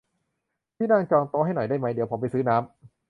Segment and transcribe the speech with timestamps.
[0.77, 2.65] พี่นั่งจองโต๊ะให้หน่อยได้ไหม เดี๋ยวผมไปซื้อน้ำ